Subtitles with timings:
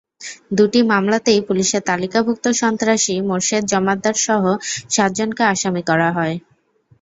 [0.57, 4.43] দুটি মামলাতেই পুলিশের তালিকাভুক্ত সন্ত্রাসী মোরশেদ জমাদ্দারসহ
[4.89, 6.35] সাতজনকে আসামি করা হয়।